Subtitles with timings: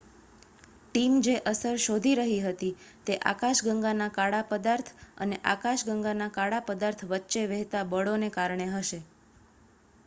[0.85, 2.69] team જે અસર શોધી રહી હતી
[3.07, 4.91] તે આકાશગંગાના કાળા પદાર્થ
[5.19, 9.03] અને આકાશગંગાના કાળા પદાર્થ વચ્ચે વહેતા બળોને કારણે હશે